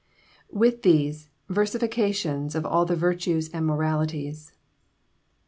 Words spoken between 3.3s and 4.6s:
and moralities.